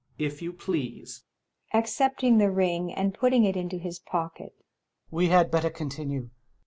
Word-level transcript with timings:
If 0.31 0.41
you 0.41 0.51
please! 0.51 1.25
Hummel. 1.71 1.83
[Accepting 1.83 2.39
the 2.39 2.49
ring 2.49 2.91
and 2.91 3.13
putting 3.13 3.45
it 3.45 3.55
into 3.55 3.77
his 3.77 3.99
pocket] 3.99 4.55
We 5.11 5.27
had 5.27 5.51
better 5.51 5.69
continue. 5.69 6.31